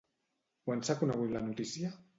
Quan 0.69 0.81
s'ha 0.89 0.97
conegut 1.03 1.37
la 1.37 1.47
notícia? 1.51 1.99